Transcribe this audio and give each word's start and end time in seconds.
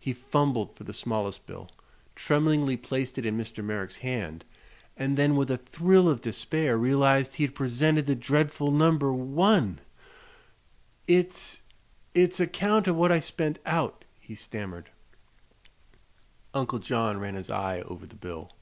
He 0.00 0.14
fumbled 0.14 0.74
for 0.74 0.84
the 0.84 0.94
smallest 0.94 1.44
bill, 1.44 1.70
tremblingly 2.14 2.78
placed 2.78 3.18
it 3.18 3.26
in 3.26 3.36
Mr. 3.36 3.62
Merrick's 3.62 3.98
hand, 3.98 4.42
and 4.96 5.18
then 5.18 5.36
with 5.36 5.50
a 5.50 5.58
thrill 5.58 6.08
of 6.08 6.22
despair 6.22 6.78
realized 6.78 7.34
he 7.34 7.42
had 7.44 7.54
presented 7.54 8.06
the 8.06 8.14
dreadful 8.14 8.70
No. 8.70 8.90
1! 9.12 9.80
"It's 11.06 11.60
it's 12.14 12.40
a 12.40 12.46
'count 12.46 12.86
of 12.88 12.96
what 12.96 13.12
I 13.12 13.20
spent 13.20 13.58
out," 13.66 14.06
he 14.18 14.34
stammered. 14.34 14.88
Uncle 16.54 16.78
John 16.78 17.18
ran 17.18 17.34
his 17.34 17.50
eye 17.50 17.82
over 17.82 18.06
the 18.06 18.16
bill. 18.16 18.52